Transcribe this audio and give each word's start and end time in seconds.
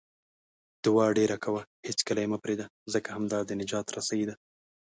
دعاء 0.85 1.11
ډېره 1.19 1.37
کوه، 1.43 1.61
هیڅکله 1.87 2.19
یې 2.21 2.29
مه 2.31 2.39
پرېږده، 2.43 2.65
ځکه 2.93 3.09
همدا 3.15 3.39
د 3.45 3.51
نجات 3.61 3.87
رسۍ 3.97 4.21
ده 4.29 4.35